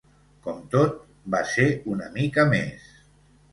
[0.45, 0.95] Com tot,
[1.35, 2.91] va ser una mica més.